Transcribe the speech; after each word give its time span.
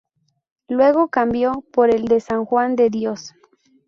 Luego 0.67 1.09
cambió 1.09 1.63
por 1.71 1.93
el 1.93 2.05
de 2.05 2.21
San 2.21 2.43
Juan 2.43 2.75
de 2.75 2.89
Dios. 2.89 3.35